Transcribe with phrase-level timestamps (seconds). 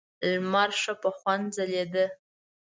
[0.29, 2.05] لمر ښه په خوند ځلېده.